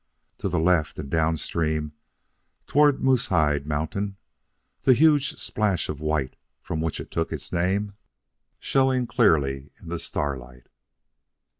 [0.39, 1.91] To the left, and downstream,
[2.65, 4.17] toward Moosehide Mountain,
[4.81, 7.93] the huge splash of white, from which it took its name,
[8.59, 10.69] showing clearly in the starlight.